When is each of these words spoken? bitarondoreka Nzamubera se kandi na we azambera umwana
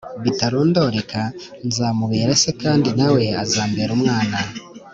bitarondoreka 0.23 1.21
Nzamubera 1.67 2.31
se 2.41 2.51
kandi 2.61 2.89
na 2.97 3.07
we 3.13 3.23
azambera 3.43 3.91
umwana 3.97 4.37